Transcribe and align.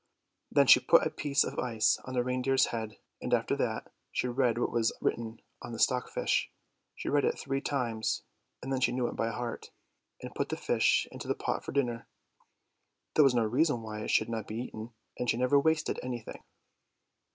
Then 0.49 0.65
she 0.65 0.79
put 0.79 1.05
a 1.05 1.11
piece 1.11 1.43
of 1.43 1.59
ice 1.59 1.99
on 2.05 2.15
the 2.15 2.23
reindeer's 2.23 2.71
head, 2.73 2.97
and 3.21 3.31
after 3.35 3.55
that 3.57 3.91
she 4.11 4.27
read 4.27 4.57
what 4.57 4.71
was 4.71 4.91
written 4.99 5.43
on 5.61 5.73
the 5.73 5.77
stock 5.77 6.09
fish. 6.09 6.51
She 6.95 7.07
read 7.07 7.23
it 7.23 7.37
three 7.37 7.61
times, 7.61 8.23
and 8.63 8.73
then 8.73 8.81
she 8.81 8.93
knew 8.93 9.05
it 9.09 9.15
by 9.15 9.29
heart, 9.29 9.69
and 10.19 10.33
put 10.33 10.49
the 10.49 10.57
fish 10.57 11.07
into 11.11 11.27
the 11.27 11.35
pot 11.35 11.63
for 11.63 11.71
dinner; 11.71 12.07
there 13.13 13.23
was 13.23 13.35
no 13.35 13.43
reason 13.45 13.83
why 13.83 13.99
it 14.01 14.09
should 14.09 14.27
not 14.27 14.47
be 14.47 14.55
eaten, 14.63 14.89
and 15.19 15.29
she 15.29 15.37
never 15.37 15.59
wasted 15.59 15.99
anything. 16.01 16.41